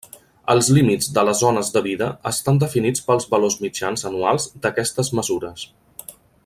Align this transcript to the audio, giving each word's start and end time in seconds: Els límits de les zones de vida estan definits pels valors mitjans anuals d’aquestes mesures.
Els 0.53 0.69
límits 0.77 1.09
de 1.17 1.23
les 1.29 1.41
zones 1.43 1.69
de 1.75 1.83
vida 1.89 2.07
estan 2.31 2.57
definits 2.65 3.05
pels 3.11 3.29
valors 3.35 3.61
mitjans 3.67 4.09
anuals 4.13 4.51
d’aquestes 4.65 5.17
mesures. 5.21 5.71